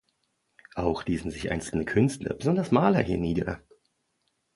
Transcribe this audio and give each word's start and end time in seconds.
Auch 0.73 1.05
ließen 1.05 1.29
sich 1.29 1.51
einzelne 1.51 1.85
Künstler, 1.85 2.33
besonders 2.33 2.71
Maler, 2.71 3.01
hier 3.01 3.19
nieder. 3.19 3.61